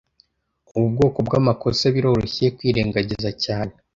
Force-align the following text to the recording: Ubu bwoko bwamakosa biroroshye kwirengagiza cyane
Ubu 0.75 0.87
bwoko 0.93 1.19
bwamakosa 1.27 1.83
biroroshye 1.95 2.45
kwirengagiza 2.57 3.29
cyane 3.43 3.73